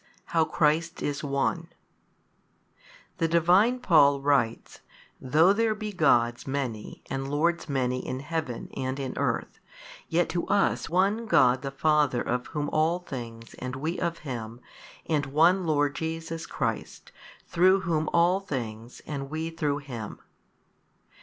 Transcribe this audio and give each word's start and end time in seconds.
How 0.33 0.45
Christ 0.45 1.03
is 1.03 1.23
One. 1.23 1.67
The 3.19 3.27
Divine 3.27 3.77
Paul 3.81 4.19
writes, 4.19 4.79
Though 5.19 5.53
there 5.53 5.75
be 5.75 5.93
gods 5.93 6.47
many 6.47 7.03
and 7.07 7.29
lords 7.29 7.69
many 7.69 8.03
in 8.03 8.21
heaven 8.21 8.69
and 8.75 8.99
in 8.99 9.15
earth, 9.15 9.59
yet 10.09 10.27
to 10.29 10.47
us 10.47 10.89
One 10.89 11.27
God 11.27 11.61
the 11.61 11.69
Father 11.69 12.19
of 12.23 12.47
Whom 12.47 12.67
all 12.71 12.97
things 12.97 13.53
and 13.59 13.75
we 13.75 13.99
of 13.99 14.17
Him, 14.25 14.59
and 15.05 15.27
One 15.27 15.65
Lord 15.67 15.93
Jesus 15.93 16.47
Christ 16.47 17.11
through 17.45 17.81
Whom 17.81 18.09
all 18.11 18.39
things 18.39 19.01
and 19.05 19.29
we 19.29 19.51
through 19.51 19.77
Him. 19.85 20.17